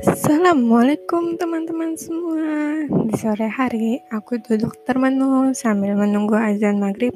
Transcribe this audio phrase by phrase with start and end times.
[0.00, 2.88] Assalamualaikum teman-teman semua.
[3.04, 7.12] Di sore hari, aku duduk termenung sambil menunggu azan maghrib.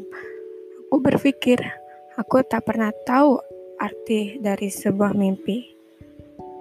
[0.93, 1.65] Aku berpikir,
[2.21, 3.41] aku tak pernah tahu
[3.81, 5.65] arti dari sebuah mimpi.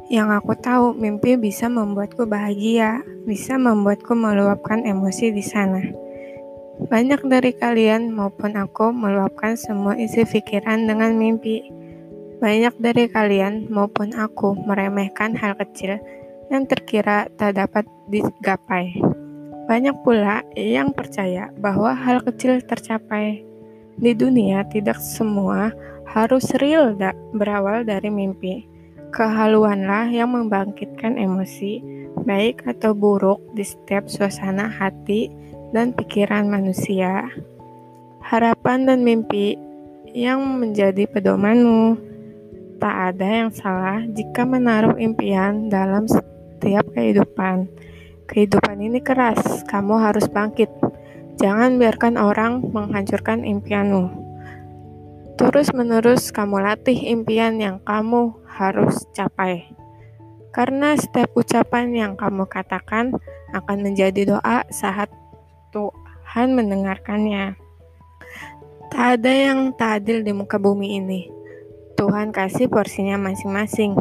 [0.07, 5.83] Yang aku tahu, mimpi bisa membuatku bahagia, bisa membuatku meluapkan emosi di sana.
[6.87, 11.82] Banyak dari kalian maupun aku meluapkan semua isi pikiran dengan mimpi.
[12.43, 15.95] Banyak dari kalian maupun aku meremehkan hal kecil
[16.51, 18.99] yang terkira tak dapat digapai.
[19.63, 23.47] Banyak pula yang percaya bahwa hal kecil tercapai.
[23.95, 25.71] Di dunia tidak semua
[26.03, 28.67] harus real da berawal dari mimpi.
[29.15, 31.79] Kehaluanlah yang membangkitkan emosi,
[32.27, 35.31] baik atau buruk di setiap suasana hati
[35.71, 37.23] dan pikiran manusia.
[38.19, 39.55] Harapan dan mimpi
[40.11, 42.12] yang menjadi pedomanmu.
[42.83, 47.71] Tak ada yang salah jika menaruh impian dalam setiap kehidupan.
[48.27, 50.67] Kehidupan ini keras, kamu harus bangkit.
[51.39, 54.11] Jangan biarkan orang menghancurkan impianmu.
[55.39, 59.63] Terus-menerus kamu latih impian yang kamu harus capai.
[60.51, 63.15] Karena setiap ucapan yang kamu katakan
[63.55, 65.07] akan menjadi doa saat
[65.71, 67.55] Tuhan mendengarkannya.
[68.91, 71.42] Tak ada yang tak adil di muka bumi ini.
[72.03, 73.95] Tuhan kasih porsinya masing-masing.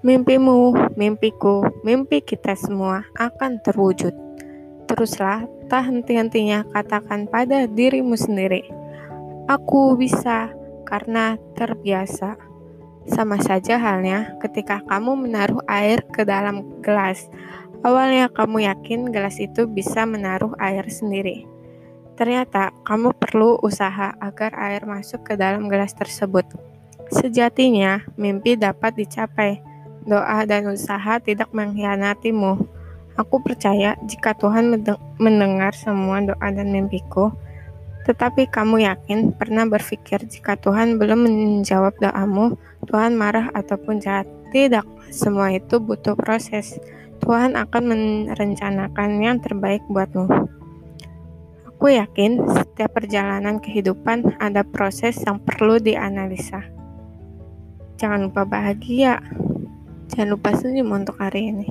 [0.00, 4.16] Mimpimu, mimpiku, mimpi kita semua akan terwujud.
[4.88, 8.64] Teruslah, tak henti-hentinya katakan pada dirimu sendiri,
[9.52, 10.48] "Aku bisa
[10.88, 12.40] karena terbiasa."
[13.04, 17.28] Sama saja halnya ketika kamu menaruh air ke dalam gelas.
[17.84, 21.44] Awalnya kamu yakin gelas itu bisa menaruh air sendiri.
[22.16, 26.71] Ternyata kamu perlu usaha agar air masuk ke dalam gelas tersebut.
[27.12, 29.60] Sejatinya, mimpi dapat dicapai
[30.08, 32.58] doa dan usaha tidak mengkhianatimu.
[33.20, 34.72] Aku percaya jika Tuhan
[35.20, 37.28] mendengar semua doa dan mimpiku,
[38.08, 42.56] tetapi kamu yakin pernah berpikir jika Tuhan belum menjawab doamu,
[42.88, 44.26] Tuhan marah ataupun jahat?
[44.50, 46.80] Tidak, semua itu butuh proses.
[47.22, 47.82] Tuhan akan
[48.32, 50.26] merencanakan yang terbaik buatmu.
[51.70, 56.81] Aku yakin setiap perjalanan kehidupan ada proses yang perlu dianalisa.
[58.02, 59.22] Jangan lupa bahagia.
[60.10, 61.70] Jangan lupa senyum untuk hari ini.